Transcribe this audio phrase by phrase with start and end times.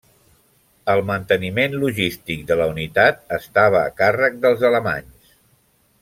[0.93, 5.37] El manteniment logístic de la unitat estava a càrrec dels alemanys.